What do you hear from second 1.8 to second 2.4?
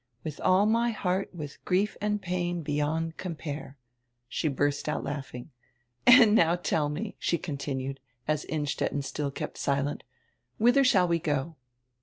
and